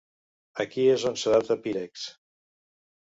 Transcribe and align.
Aquí 0.63 0.85
és 0.93 1.05
on 1.09 1.19
s'adapta 1.23 1.57
Pyrex. 1.65 2.07